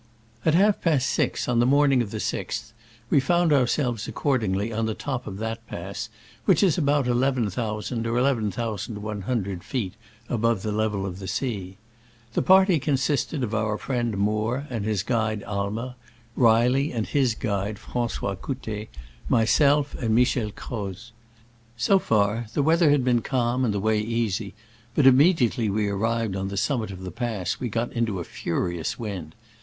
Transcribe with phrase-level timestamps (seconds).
[0.43, 2.71] At half past six on the morning of the 6th
[3.11, 6.09] we found ourselves accordingly on the top of that pass,
[6.45, 9.93] which is about eleven thousand or elev en thousand one hundred feet
[10.27, 11.77] above the level of the sea.
[12.33, 15.93] The party consisted of our friend Moore and his guide Aimer,
[16.35, 18.87] Reilly and his guide Francois Cputtet,
[19.29, 21.11] myself and Michel Croz.
[21.77, 24.55] So far, the weather had been calm and the way easy,
[24.95, 28.97] but immediately we arrived on the summit of the pass we got into a furious
[28.97, 29.35] wind.